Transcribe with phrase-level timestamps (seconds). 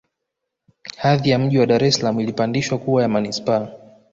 [0.97, 3.67] Hadhi ya Mji wa Dar es Salaam ilipandishwa kuwa ya Manispaa